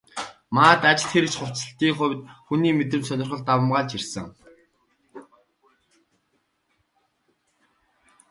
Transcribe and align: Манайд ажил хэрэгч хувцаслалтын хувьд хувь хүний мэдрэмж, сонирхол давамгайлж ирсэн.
Манайд 0.55 0.81
ажил 0.91 1.09
хэрэгч 1.11 1.35
хувцаслалтын 1.37 1.95
хувьд 1.97 2.19
хувь 2.19 2.25
хүний 2.47 2.73
мэдрэмж, 2.75 3.05
сонирхол 3.07 3.43
давамгайлж 3.45 3.91
ирсэн. 3.97 4.27